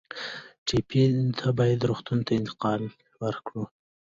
ټپي 0.67 1.03
ته 1.39 1.47
باید 1.59 1.87
روغتون 1.89 2.19
ته 2.27 2.31
انتقال 2.39 2.81
ورکړو. 3.21 3.63